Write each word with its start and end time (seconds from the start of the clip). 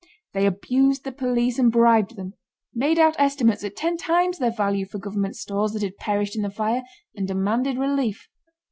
They 0.33 0.47
abused 0.47 1.03
the 1.03 1.11
police 1.11 1.59
and 1.59 1.71
bribed 1.71 2.15
them, 2.15 2.33
made 2.73 2.97
out 2.97 3.15
estimates 3.19 3.63
at 3.63 3.75
ten 3.75 3.97
times 3.97 4.39
their 4.39 4.49
value 4.49 4.83
for 4.87 4.97
government 4.97 5.35
stores 5.35 5.73
that 5.73 5.83
had 5.83 5.97
perished 5.97 6.35
in 6.35 6.41
the 6.41 6.49
fire, 6.49 6.81
and 7.13 7.27
demanded 7.27 7.77
relief. 7.77 8.27